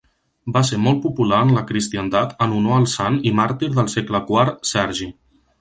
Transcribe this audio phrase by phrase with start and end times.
[0.53, 4.27] Va ser molt popular en la cristiandat en honor al sant i màrtir del segle
[4.31, 5.13] IV Sergi.